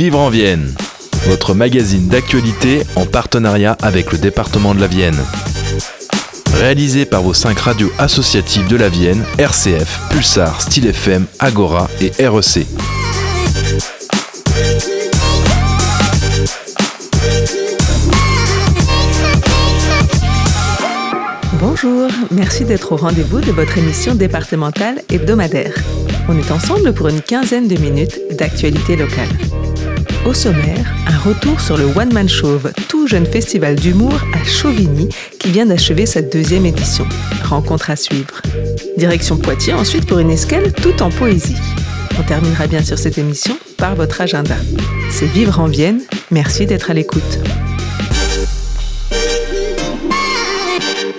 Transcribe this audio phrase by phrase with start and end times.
[0.00, 0.72] Vivre en Vienne,
[1.26, 5.18] votre magazine d'actualité en partenariat avec le département de la Vienne.
[6.54, 12.12] Réalisé par vos cinq radios associatives de la Vienne, RCF, Pulsar, Style FM, Agora et
[12.26, 12.66] REC.
[21.60, 25.74] Bonjour, merci d'être au rendez-vous de votre émission départementale hebdomadaire.
[26.30, 29.28] On est ensemble pour une quinzaine de minutes d'actualité locale.
[30.26, 35.08] Au sommaire, un retour sur le One Man Chauve, tout jeune festival d'humour à Chauvigny
[35.38, 37.06] qui vient d'achever sa deuxième édition.
[37.42, 38.42] Rencontre à suivre.
[38.98, 41.56] Direction Poitiers ensuite pour une escale tout en poésie.
[42.18, 44.56] On terminera bien sur cette émission par votre agenda.
[45.10, 47.38] C'est Vivre en Vienne, merci d'être à l'écoute.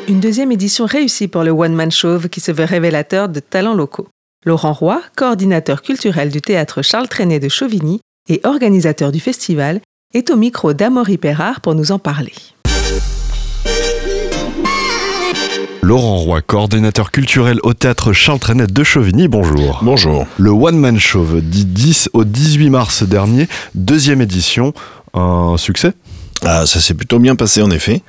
[0.07, 3.73] Une deuxième édition réussie pour le One Man Chauve qui se veut révélateur de talents
[3.73, 4.07] locaux.
[4.45, 9.81] Laurent Roy, coordinateur culturel du théâtre Charles Trenet de Chauvigny et organisateur du festival,
[10.13, 12.33] est au micro d'Amaury Perrard pour nous en parler.
[15.81, 19.79] Laurent Roy, coordinateur culturel au théâtre Charles Trenet de Chauvigny, bonjour.
[19.81, 20.25] Bonjour.
[20.37, 24.73] Le One Man Show du 10 au 18 mars dernier, deuxième édition,
[25.13, 25.93] un succès?
[26.43, 28.01] Ah, ça s'est plutôt bien passé en effet,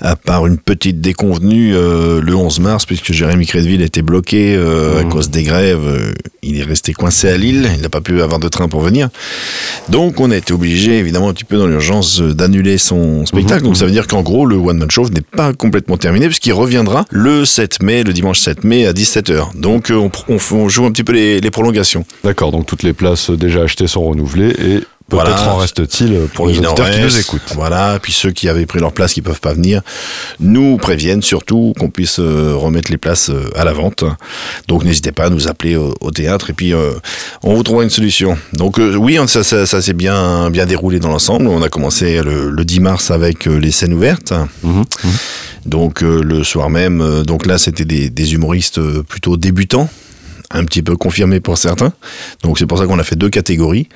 [0.00, 5.00] à part une petite déconvenue euh, le 11 mars, puisque Jérémy Crédville était bloqué euh,
[5.00, 5.08] à Mmh.
[5.10, 5.84] cause des grèves.
[5.86, 6.12] euh,
[6.42, 9.08] il est resté coincé à Lille, il n'a pas pu avoir de train pour venir.
[9.88, 13.62] Donc on a été obligé, évidemment, un petit peu dans l'urgence, euh, d'annuler son spectacle.
[13.62, 13.66] Mmh.
[13.66, 16.52] Donc ça veut dire qu'en gros, le One Man Show n'est pas complètement terminé, puisqu'il
[16.52, 19.56] reviendra le 7 mai, le dimanche 7 mai à 17h.
[19.58, 22.04] Donc euh, on, on on joue un petit peu les, les prolongations.
[22.24, 25.52] D'accord, donc toutes les places déjà achetées sont renouvelées et peut-être Voilà.
[25.52, 27.52] en reste-t-il pour les auditeurs qui nous écoutent.
[27.54, 29.80] Voilà, puis ceux qui avaient pris leur place, qui peuvent pas venir,
[30.40, 34.04] nous préviennent surtout qu'on puisse euh, remettre les places euh, à la vente.
[34.68, 36.92] Donc n'hésitez pas à nous appeler au, au théâtre et puis euh,
[37.42, 38.36] on vous trouvera une solution.
[38.52, 41.46] Donc oui, on- ça, ça, ça s'est bien, bien déroulé dans l'ensemble.
[41.48, 44.32] On a commencé le, le 10 mars avec les scènes ouvertes.
[44.62, 44.84] Mhm, mhm.
[45.66, 49.88] Donc le soir même, donc là c'était des, des humoristes plutôt débutants,
[50.50, 51.92] un petit peu confirmés pour certains.
[52.42, 53.88] Donc c'est pour ça qu'on a fait deux catégories.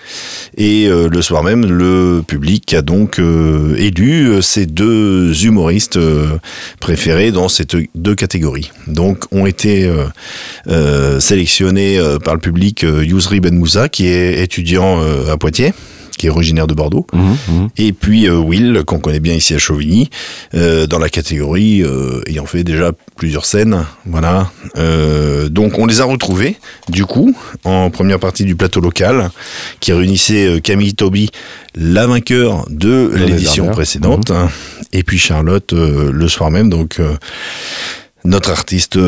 [0.56, 5.96] Et euh, le soir même, le public a donc euh, élu euh, ces deux humoristes
[5.96, 6.38] euh,
[6.80, 7.64] préférés dans ces
[7.94, 8.70] deux- catégories.
[8.86, 10.04] Donc ont été euh,
[10.68, 15.36] euh, sélectionnés euh, par le public euh, Yousri Ben Moussa, qui est étudiant euh, à
[15.38, 15.72] Poitiers
[16.18, 17.06] qui est originaire de Bordeaux.
[17.14, 17.68] Mhm, mhm.
[17.78, 20.10] Et puis euh, Will, qu'on connaît bien ici à Chauvigny,
[20.54, 23.86] euh, dans la catégorie euh, ayant fait déjà plusieurs scènes.
[24.06, 24.52] Voilà.
[24.78, 26.56] Euh, donc on les a retrouvés,
[26.88, 29.30] du coup, en première partie du plateau local,
[29.80, 31.30] qui réunissait euh, Camille Toby,
[31.74, 34.48] la vainqueur de l'édition précédente, hein,
[34.92, 37.14] et puis Charlotte euh, le soir même, donc euh,
[38.24, 38.98] notre artiste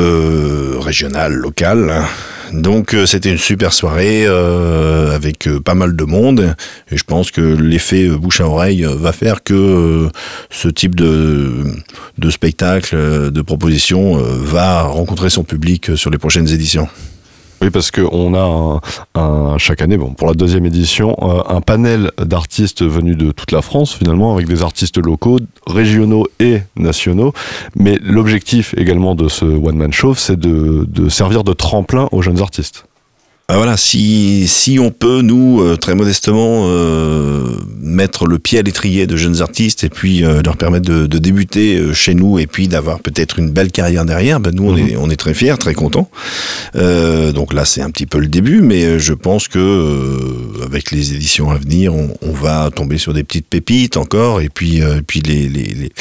[0.80, 1.90] régional, local.
[1.90, 2.04] hein.
[2.52, 6.54] Donc c'était une super soirée euh, avec euh, pas mal de monde
[6.90, 10.08] et je pense que l'effet bouche à oreille va faire que euh,
[10.50, 11.64] ce type de,
[12.18, 16.88] de spectacle, euh, de proposition euh, va rencontrer son public euh, sur les prochaines éditions.
[17.62, 18.80] Oui, parce qu'on a
[19.14, 21.16] un, chaque année, bon, pour la deuxième édition,
[21.48, 26.58] un panel d'artistes venus de toute la France, finalement, avec des artistes locaux, régionaux et
[26.76, 27.32] nationaux.
[27.74, 32.42] Mais l'objectif également de ce One Man Show, c'est de servir de tremplin aux jeunes
[32.42, 32.84] artistes.
[33.48, 37.44] Ah, voilà, si, si on peut, nous, euh, très modestement, euh,
[37.78, 41.18] mettre le pied à l'étrier de jeunes artistes et puis euh, leur permettre de, de
[41.18, 44.72] débuter euh, chez nous et puis d'avoir peut-être une belle carrière derrière, ben nous, on,
[44.72, 44.88] Mhm.
[44.88, 46.08] est, on est très fiers, très contents.
[46.74, 50.64] Euh, donc là, c'est un petit peu le début, mais euh, je pense que euh,
[50.64, 54.48] avec les éditions à venir, on, on va tomber sur des petites pépites encore et
[54.48, 55.92] puis, euh, puis les, les, les,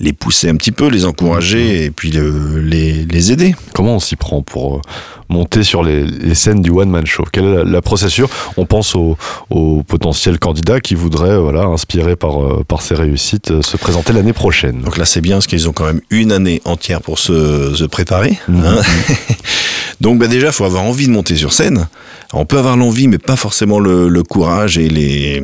[0.00, 3.54] les pousser un petit peu, les encourager et puis le- les, les aider.
[3.72, 4.82] Comment on s'y prend pour
[5.30, 8.28] monter sur les, les scènes du One Show Quelle est la, la procédure?
[8.56, 9.16] On pense aux,
[9.50, 14.12] aux potentiels candidats qui voudraient, voilà, inspirés par, euh, par ces réussites, euh, se présenter
[14.12, 14.80] l'année prochaine.
[14.80, 17.84] Donc là, c'est bien parce qu'ils ont quand même une année entière pour se, se
[17.84, 18.38] préparer.
[18.48, 18.64] Mhm.
[18.64, 18.80] hein.
[20.00, 21.88] Donc bah, déjà, il faut avoir envie de monter sur scène.
[22.32, 25.42] On peut avoir l'envie, mais pas forcément le, le courage et les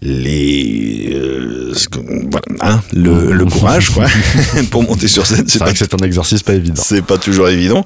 [0.00, 1.72] les euh,
[2.30, 4.06] voilà, hein, le, le courage quoi
[4.70, 5.44] pour monter sur scène.
[5.46, 6.82] C'est vrai que c'est un exercice pas évident.
[6.84, 7.84] c'est pas toujours évident.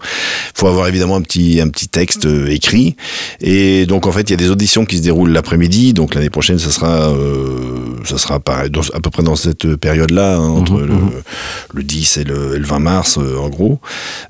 [0.54, 2.96] faut avoir évidemment un petit, un petit texte euh, écrit.
[3.40, 5.92] Et donc, en fait, il y a des auditions qui se déroulent l'après-midi.
[5.92, 9.76] Donc, l'année prochaine, ça sera, euh, ça sera pareil, dans- à peu près dans cette
[9.76, 11.10] période-là, hein, entre Mhm, le, mhm.
[11.74, 13.80] le 10 et le, et le 20 mars, euh, en gros.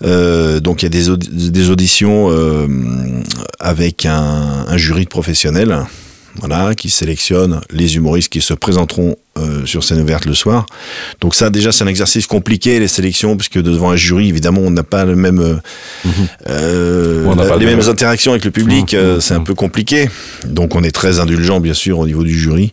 [0.03, 1.17] Euh, donc, il y a
[1.51, 2.67] des auditions euh,
[3.61, 5.77] avec un, un jury de professionnels.
[6.39, 10.67] Voilà, qui sélectionne les humoristes qui se présenteront euh, sur scène ouverte le soir.
[11.21, 14.71] Donc ça, déjà, c'est un exercice compliqué, les sélections, puisque devant un jury, évidemment, on
[14.71, 15.39] n'a pas le même...
[15.41, 15.57] euh,
[16.49, 20.09] euh, On la- pas les mêmes interactions avec le public, mmh, c'est un peu compliqué.
[20.47, 22.73] Donc on est très indulgent bien sûr au niveau du jury.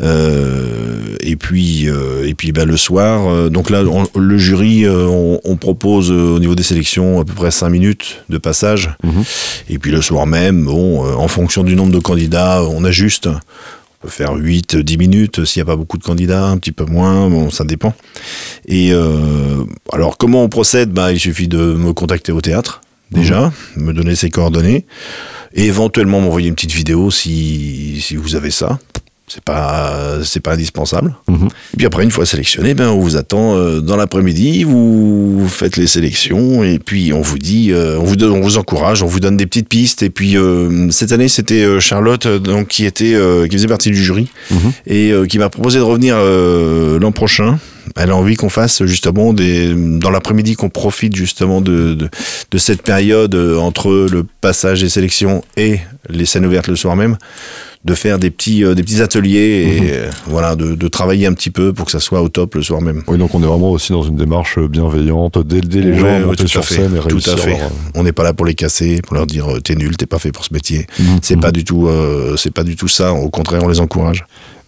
[0.00, 1.86] et puis
[2.24, 3.82] et puis ben, le soir, donc là
[4.16, 8.38] le jury, on, on, propose au niveau des sélections à peu près 5 minutes de
[8.38, 8.90] passage.
[9.02, 9.22] Mmh.
[9.70, 13.28] Et puis le soir même, bon, en fonction du nombre de candidats, on ajuste
[14.08, 17.28] faire 8, 10 minutes s'il n'y a pas beaucoup de candidats, un petit peu moins,
[17.28, 17.94] bon, ça dépend.
[18.66, 20.90] Et euh, alors, comment on procède?
[20.90, 22.80] Bah, Il suffit de me contacter au théâtre,
[23.10, 23.84] déjà, mhm.
[23.84, 24.86] me donner ses coordonnées,
[25.54, 28.78] et éventuellement m'envoyer une petite vidéo si, si vous avez ça
[29.26, 31.14] c'est pas c'est pas indispensable.
[31.28, 31.48] Mhm.
[31.74, 35.76] Et puis après une fois sélectionné, ben on vous attend euh, dans l'après-midi, vous, faites
[35.76, 39.20] les sélections et puis on vous dit euh, on vous on vous encourage, on vous
[39.20, 43.14] donne des petites pistes et puis euh, cette année c'était Charlotte donc qui était
[43.48, 44.72] qui faisait partie du jury mhm.
[44.86, 47.58] et qui m'a proposé de revenir l'an prochain.
[47.96, 52.08] Elle a envie qu'on fasse justement des dans l'après-midi qu'on profite justement de, de,
[52.50, 57.16] de cette période entre le passage des sélections et les scènes ouvertes le soir même
[57.84, 59.88] de faire des petits, euh, des petits ateliers et mhm.
[59.90, 62.62] euh, voilà, de, de, travailler un petit peu pour que ça soit au top le
[62.62, 63.02] soir même.
[63.06, 66.46] Oui, donc on est vraiment aussi dans une démarche bienveillante, d'aider les gens à monter
[66.46, 67.34] sur scène et tout réussir.
[67.34, 67.58] À fait.
[67.94, 70.32] On n'est pas là pour les casser, pour leur dire t'es nul, t'es pas fait
[70.32, 70.86] pour ce métier.
[70.98, 71.18] Mhm.
[71.20, 73.12] C'est pas du tout, euh, c'est pas du tout ça.
[73.12, 74.24] Au contraire, on les encourage.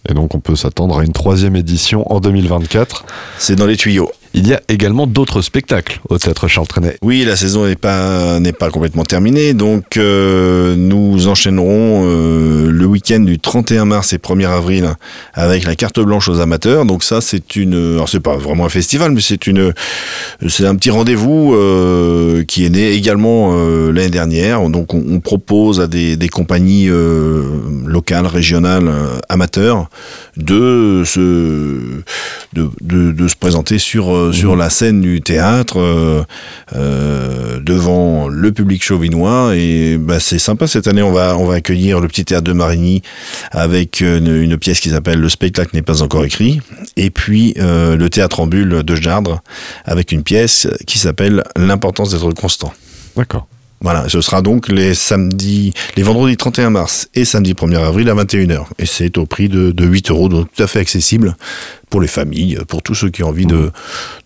[0.09, 3.05] Et donc on peut s'attendre à une troisième édition en 2024.
[3.37, 4.11] C'est dans les tuyaux.
[4.33, 6.97] Il y a également d'autres spectacles au théâtre Charles Trenet.
[7.01, 13.19] Oui, la saison n'est pas pas complètement terminée, donc euh, nous enchaînerons euh, le week-end
[13.19, 14.93] du 31 mars et 1er avril
[15.33, 16.85] avec la carte blanche aux amateurs.
[16.85, 19.73] Donc ça, c'est une, alors c'est pas vraiment un festival, mais c'est une,
[20.47, 23.55] c'est un petit rendez-vous euh, qui est né également
[23.91, 24.67] l'année dernière.
[24.69, 26.89] Donc on, propose à des, compagnies
[27.85, 28.91] locales, régionales,
[29.29, 29.89] amateurs
[30.37, 31.19] de se
[32.53, 36.23] de, de se présenter sur euh, sur la scène du théâtre euh,
[36.75, 41.55] euh, devant le public chauvinois et bah, c'est sympa cette année on va on va
[41.55, 43.01] accueillir le petit théâtre de Marigny
[43.51, 46.61] avec une, pièce qui s'appelle le spectacle n'est pas encore écrit
[46.95, 49.41] et puis le théâtre en de Jardre
[49.85, 52.73] avec une pièce qui s'appelle l'importance d'être constant.
[53.15, 53.47] D'accord.
[53.81, 58.15] Voilà, ce sera donc les samedis, les vendredis 31 mars et samedi 1er avril à
[58.15, 58.65] 21h.
[58.79, 61.35] Et c'est au prix de, de 8 euros, donc tout à fait accessible
[61.89, 63.71] pour les familles, pour tous ceux qui ont envie de,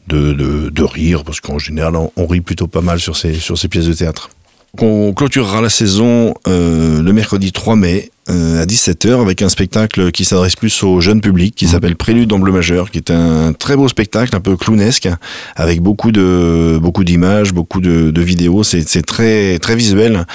[0.07, 3.57] de, de, de rire, parce qu'en général, on, rit plutôt pas mal sur ces, sur
[3.57, 4.29] ces pièces de théâtre.
[4.79, 10.11] On clôturera la saison euh, le mercredi 3 mai euh, à 17h avec un spectacle
[10.11, 11.69] qui s'adresse plus au jeune public qui mmh.
[11.69, 15.09] s'appelle Prélude en bleu majeur qui est un très beau spectacle un peu clownesque
[15.57, 18.63] avec beaucoup de beaucoup d'images beaucoup de, de vidéos.
[18.63, 20.25] C'est, c'est très très visuel.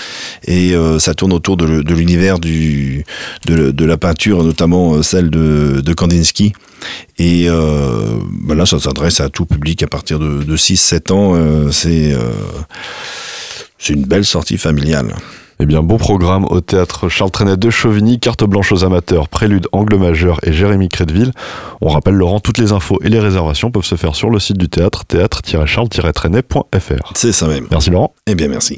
[0.44, 3.06] Et euh, ça tourne autour de, de l'univers du
[3.46, 6.52] de, de, la peinture notamment euh, celle de, de Kandinsky.
[7.18, 11.32] Et là ça s'adresse à tout public à partir de, de 6-7 ans.
[11.34, 12.14] Euh, c'est
[13.78, 15.14] c'est une belle sortie familiale.
[15.58, 19.68] Eh bien, bon programme au théâtre Charles Trenet de Chauvigny, carte blanche aux amateurs, prélude
[19.72, 21.32] angle majeur et Jérémy Crédville.
[21.80, 24.58] On rappelle, Laurent, toutes les infos et les réservations peuvent se faire sur le site
[24.58, 27.12] du théâtre, théâtre-charles-trenet.fr.
[27.14, 27.68] C'est ça même.
[27.70, 28.12] Merci Laurent.
[28.26, 28.76] Eh bien, merci.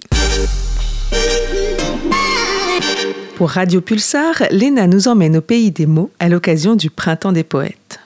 [3.35, 7.44] Pour Radio Pulsar, Léna nous emmène au pays des mots à l'occasion du Printemps des
[7.44, 7.99] poètes.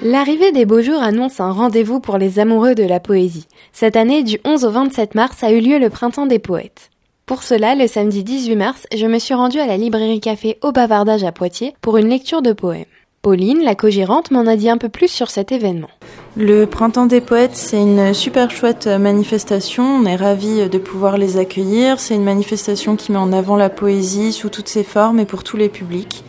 [0.00, 3.48] L'arrivée des beaux jours annonce un rendez-vous pour les amoureux de la poésie.
[3.72, 6.90] Cette année, du 11 au 27 mars, a eu lieu le Printemps des poètes.
[7.26, 10.70] Pour cela, le samedi 18 mars, je me suis rendue à la librairie café au
[10.70, 12.84] bavardage à Poitiers pour une lecture de poèmes.
[13.22, 15.90] Pauline, la co-gérante, m'en a dit un peu plus sur cet événement.
[16.36, 19.82] Le Printemps des Poètes, c'est une super chouette manifestation.
[19.82, 21.98] On est ravis de pouvoir les accueillir.
[21.98, 25.42] C'est une manifestation qui met en avant la poésie sous toutes ses formes et pour
[25.42, 26.22] tous les publics.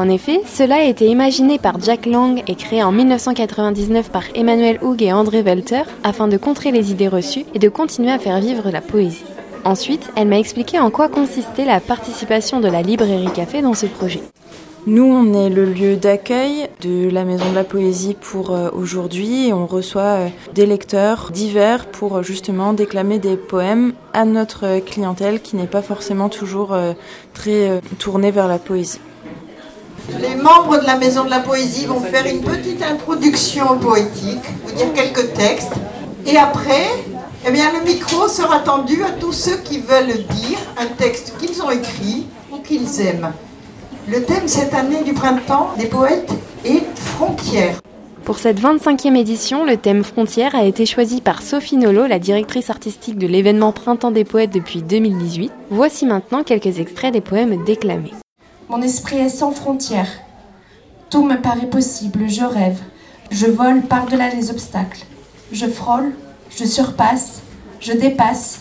[0.00, 4.78] En effet, cela a été imaginé par Jack Lang et créé en 1999 par Emmanuel
[4.80, 8.40] Hoog et André Welter afin de contrer les idées reçues et de continuer à faire
[8.40, 9.26] vivre la poésie.
[9.62, 13.84] Ensuite, elle m'a expliqué en quoi consistait la participation de la librairie café dans ce
[13.84, 14.22] projet.
[14.86, 19.48] Nous, on est le lieu d'accueil de la Maison de la Poésie pour euh, aujourd'hui
[19.48, 24.78] et on reçoit euh, des lecteurs divers pour euh, justement déclamer des poèmes à notre
[24.78, 26.74] clientèle qui n'est pas forcément toujours
[27.34, 28.98] très tournée vers la poésie.
[30.18, 34.72] Les membres de la Maison de la Poésie vont faire une petite introduction poétique, vous
[34.72, 35.72] dire quelques textes,
[36.26, 36.86] et après,
[37.46, 41.70] eh le micro sera tendu à tous ceux qui veulent dire un texte qu'ils ont
[41.70, 43.32] écrit ou qu'ils aiment.
[44.08, 46.32] Le thème cette année du printemps des poètes
[46.64, 47.80] est Frontières.
[48.24, 52.70] Pour cette 25e édition, le thème Frontières a été choisi par Sophie Nolo, la directrice
[52.70, 55.50] artistique de l'événement Printemps des poètes depuis 2018.
[55.70, 58.12] Voici maintenant quelques extraits des poèmes déclamés.
[58.70, 60.20] Mon esprit est sans frontières.
[61.10, 62.78] Tout me paraît possible, je rêve.
[63.32, 65.06] Je vole par-delà les obstacles.
[65.50, 66.12] Je frôle,
[66.56, 67.42] je surpasse.
[67.80, 68.60] Je dépasse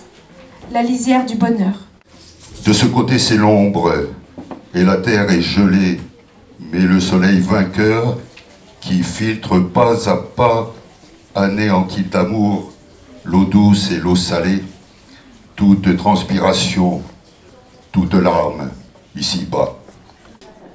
[0.71, 1.85] la lisière du bonheur.
[2.65, 4.07] De ce côté, c'est l'ombre,
[4.73, 5.99] et la terre est gelée,
[6.59, 8.17] mais le soleil vainqueur
[8.81, 10.73] qui filtre pas à pas,
[11.35, 12.71] anéantit d'amour,
[13.25, 14.63] l'eau douce et l'eau salée,
[15.55, 17.03] toute transpiration,
[17.91, 18.71] toute larme,
[19.15, 19.78] ici-bas.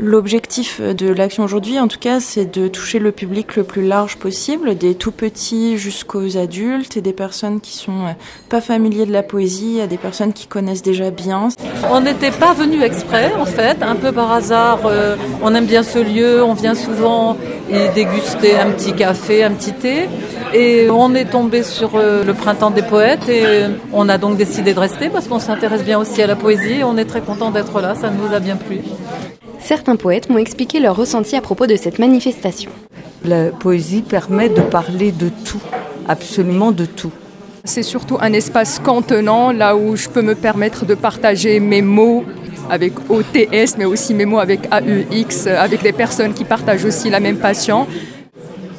[0.00, 4.16] L'objectif de l'action aujourd'hui, en tout cas, c'est de toucher le public le plus large
[4.16, 8.12] possible, des tout petits jusqu'aux adultes et des personnes qui sont euh,
[8.48, 11.48] pas familiers de la poésie, à des personnes qui connaissent déjà bien.
[11.92, 14.80] On n'était pas venu exprès, en fait, un peu par hasard.
[14.86, 17.36] Euh, on aime bien ce lieu, on vient souvent
[17.70, 20.08] y déguster un petit café, un petit thé.
[20.52, 23.44] Et on est tombé sur euh, le printemps des poètes et
[23.92, 26.84] on a donc décidé de rester parce qu'on s'intéresse bien aussi à la poésie et
[26.84, 28.78] on est très content d'être là, ça nous a bien plu.
[29.64, 32.70] Certains poètes m'ont expliqué leur ressenti à propos de cette manifestation.
[33.24, 35.62] La poésie permet de parler de tout,
[36.06, 37.10] absolument de tout.
[37.64, 42.24] C'est surtout un espace contenant, là où je peux me permettre de partager mes mots
[42.68, 47.20] avec OTS, mais aussi mes mots avec AEX, avec des personnes qui partagent aussi la
[47.20, 47.86] même passion.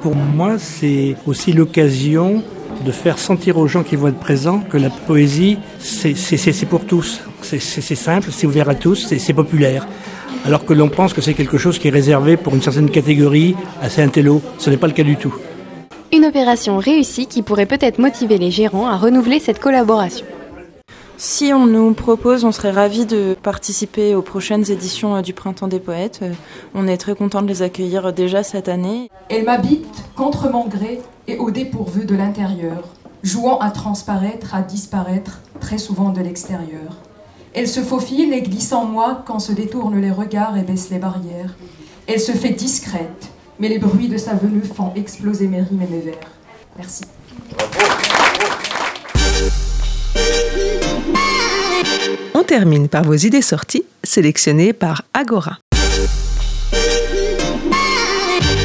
[0.03, 2.43] Pour moi, c'est aussi l'occasion
[2.85, 7.21] de faire sentir aux gens qui vont être présents que la poésie, c'est pour tous.
[7.41, 9.87] C'est simple, c'est ouvert à tous, c'est populaire
[10.45, 13.55] alors que l'on pense que c'est quelque chose qui est réservé pour une certaine catégorie,
[13.81, 14.41] assez intello.
[14.59, 15.33] Ce n'est pas le cas du tout.
[16.13, 20.25] Une opération réussie qui pourrait peut-être motiver les gérants à renouveler cette collaboration.
[21.17, 25.69] Si on nous propose, on serait ravis de participer aux prochaines éditions euh, du Printemps
[25.69, 26.19] des Poètes.
[26.21, 26.33] Euh,
[26.73, 29.09] on est très content de les accueillir déjà cette année.
[29.29, 32.83] Elle m'habite contre mon gré et au dépourvu de l'intérieur,
[33.23, 36.97] jouant à transparaître, à disparaître, très souvent de l'extérieur.
[37.57, 40.99] Elle se faufile et glisse en moi quand se détournent les regards et baissent les
[40.99, 41.55] barrières.
[42.05, 45.87] Elle se fait discrète, mais les bruits de sa venue font exploser mes rimes et
[45.87, 46.31] mes vers.
[46.77, 47.03] Merci.
[52.33, 55.57] On termine par vos idées sorties sélectionnées par Agora.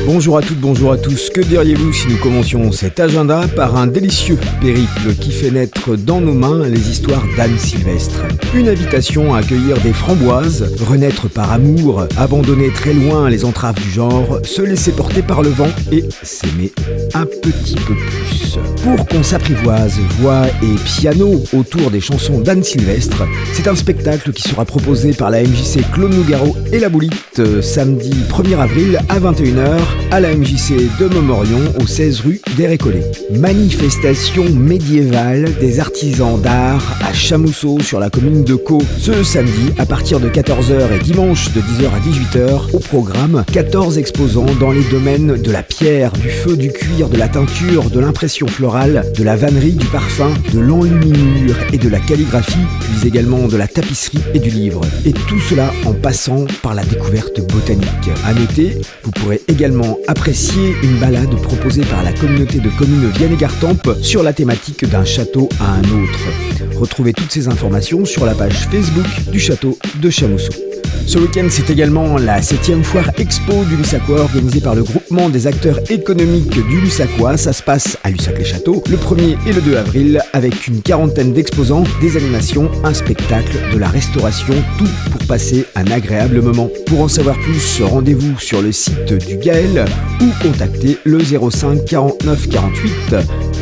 [0.07, 1.29] Bonjour à toutes, bonjour à tous.
[1.31, 6.21] Que diriez-vous si nous commencions cet agenda par un délicieux périple qui fait naître dans
[6.21, 8.25] nos mains les histoires d'Anne Sylvestre?
[8.55, 13.91] Une invitation à accueillir des framboises, renaître par amour, abandonner très loin les entraves du
[13.91, 16.73] genre, se laisser porter par le vent et s'aimer
[17.15, 18.59] un petit peu plus.
[18.83, 24.43] Pour qu'on s'apprivoise voix et piano autour des chansons d'Anne Sylvestre, c'est un spectacle qui
[24.43, 29.21] sera proposé par la MJC Claude Nougaro et la Boulite euh, samedi 1er avril à
[29.21, 33.11] 21h à la MJC de Montmorion, au 16 rue des Récollets.
[33.31, 38.83] Manifestation médiévale des artisans d'art à Chamousseau sur la commune de Caux.
[38.99, 43.99] Ce samedi à partir de 14h et dimanche de 10h à 18h au programme 14
[43.99, 48.01] exposants dans les domaines de la pierre, du feu, du cuir, de la teinture, de
[48.01, 53.47] l'impression florale, de la vannerie, du parfum, de l'enluminure et de la calligraphie, puis également
[53.47, 54.81] de la tapisserie et du livre.
[55.05, 57.87] Et tout cela en passant par la découverte botanique.
[58.27, 63.33] À noter, vous pourrez également apprécier une balade proposée par la communauté de communes Vienne
[63.33, 66.79] et Gartempe sur la thématique d'un château à un autre.
[66.79, 70.70] Retrouvez toutes ces informations sur la page Facebook du château de Chamousseau.
[71.11, 75.49] Ce week-end, c'est également la 7 foire expo du Lussacois organisée par le groupement des
[75.49, 77.37] acteurs économiques du Lussacois.
[77.37, 81.83] Ça se passe à Lussac-les-Châteaux le 1er et le 2 avril avec une quarantaine d'exposants,
[82.01, 86.71] des animations, un spectacle, de la restauration, tout pour passer un agréable moment.
[86.87, 89.87] Pour en savoir plus, rendez-vous sur le site du Gaël
[90.21, 93.17] ou contactez le 05 49 48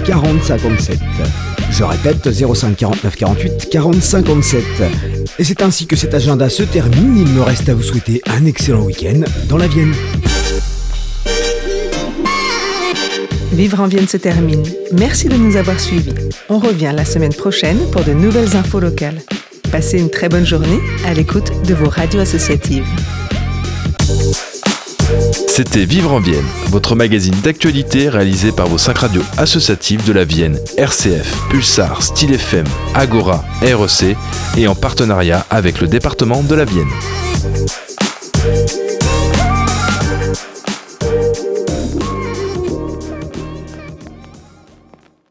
[0.04, 0.98] 40 57.
[1.70, 4.62] Je répète 05 49 48 40 57.
[5.40, 7.16] Et c'est ainsi que cet agenda se termine.
[7.16, 9.94] Il me reste à vous souhaiter un excellent week-end dans la Vienne.
[13.52, 14.64] Vivre en Vienne se termine.
[14.92, 16.14] Merci de nous avoir suivis.
[16.48, 19.20] On revient la semaine prochaine pour de nouvelles infos locales.
[19.70, 22.86] Passez une très bonne journée à l'écoute de vos radios associatives.
[25.58, 30.22] C'était Vivre en Vienne, votre magazine d'actualité réalisé par vos cinq radios associatives de la
[30.22, 34.16] Vienne, RCF, Pulsar, Style FM, Agora, REC
[34.56, 36.86] et en partenariat avec le département de la Vienne.